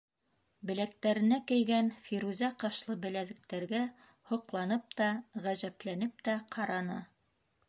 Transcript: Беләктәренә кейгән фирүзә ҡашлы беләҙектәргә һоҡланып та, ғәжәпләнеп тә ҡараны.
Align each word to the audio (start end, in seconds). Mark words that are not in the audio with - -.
Беләктәренә 0.69 1.37
кейгән 1.51 1.91
фирүзә 2.07 2.49
ҡашлы 2.65 2.97
беләҙектәргә 3.05 3.83
һоҡланып 4.33 4.99
та, 5.03 5.13
ғәжәпләнеп 5.47 6.29
тә 6.31 6.39
ҡараны. 6.59 7.03